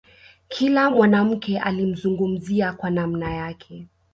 [0.47, 3.87] Kila mwanamke alimzungumzia kwa namna yake